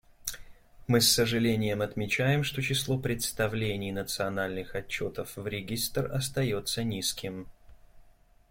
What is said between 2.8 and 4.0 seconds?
представлений